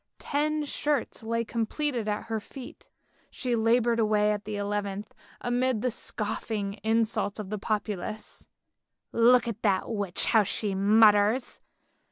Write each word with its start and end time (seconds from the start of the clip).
Ten 0.17 0.65
shirts 0.65 1.21
lay 1.21 1.45
completed 1.45 2.09
at 2.09 2.23
her 2.23 2.39
feet— 2.39 2.89
she 3.29 3.55
laboured 3.55 3.99
away 3.99 4.31
at 4.31 4.45
the 4.45 4.55
eleventh, 4.55 5.13
amid 5.41 5.83
the 5.83 5.91
scoffing 5.91 6.79
insults 6.83 7.37
of 7.37 7.51
the 7.51 7.59
populace." 7.59 8.49
Look 9.11 9.47
at 9.47 9.61
the 9.61 9.81
witch 9.85 10.25
how 10.25 10.41
she 10.41 10.73
mutters. 10.73 11.59